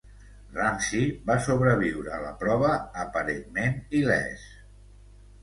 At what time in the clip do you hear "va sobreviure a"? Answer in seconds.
1.27-2.23